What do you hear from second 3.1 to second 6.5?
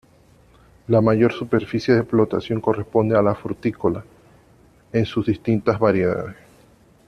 a la frutícola, en sus distintas variedades.